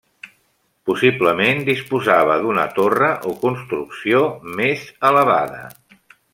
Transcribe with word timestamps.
Possiblement 0.89 1.61
disposava 1.67 2.37
d’una 2.45 2.65
torre 2.79 3.11
o 3.33 3.35
construcció 3.45 4.25
més 4.59 4.89
elevada. 5.13 5.65